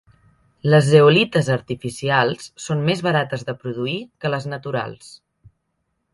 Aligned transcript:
Les 0.73 0.87
zeolites 0.93 1.49
artificials 1.55 2.47
són 2.69 2.81
més 2.89 3.05
barates 3.09 3.45
de 3.51 3.57
produir 3.67 3.95
que 4.25 4.33
les 4.37 4.51
naturals. 4.55 5.15